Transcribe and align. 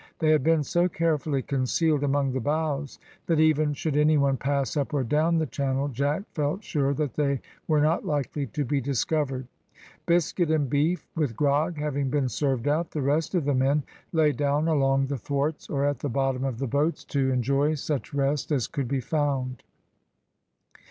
They 0.17 0.31
had 0.31 0.41
been 0.43 0.63
so 0.63 0.89
carefully 0.89 1.43
concealed 1.43 2.01
among 2.03 2.31
the 2.31 2.39
boughs, 2.39 2.97
that 3.27 3.39
even 3.39 3.75
should 3.75 3.95
any 3.95 4.17
one 4.17 4.35
pass 4.35 4.75
up 4.75 4.95
or 4.95 5.03
down 5.03 5.37
the 5.37 5.45
channel, 5.45 5.89
Jack 5.89 6.23
felt 6.33 6.63
sure 6.63 6.91
that 6.95 7.13
they 7.13 7.39
were 7.67 7.81
not 7.81 8.03
likely 8.03 8.47
to 8.47 8.65
be 8.65 8.81
discovered. 8.81 9.45
Biscuit 10.07 10.49
and 10.49 10.67
beef, 10.67 11.07
with 11.15 11.35
grog, 11.35 11.77
having 11.77 12.09
been 12.09 12.29
served 12.29 12.67
out, 12.67 12.89
the 12.89 13.01
rest 13.03 13.35
of 13.35 13.45
the 13.45 13.53
men 13.53 13.83
lay 14.11 14.31
down 14.31 14.67
along 14.67 15.05
the 15.05 15.19
thwarts 15.19 15.69
or 15.69 15.85
at 15.85 15.99
the 15.99 16.09
bottom 16.09 16.43
of 16.43 16.57
the 16.57 16.65
boats, 16.65 17.03
to 17.03 17.29
enjoy 17.31 17.75
such 17.75 18.11
rest 18.11 18.51
as 18.51 18.65
could 18.65 18.87
be 18.87 19.01
found. 19.01 19.61